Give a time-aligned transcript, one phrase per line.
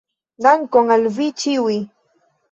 [0.45, 1.75] Dankon al Vi Ĉiuj!